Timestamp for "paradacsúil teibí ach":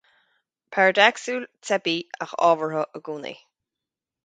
0.75-2.35